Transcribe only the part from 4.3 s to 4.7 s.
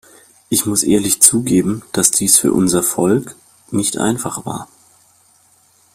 war.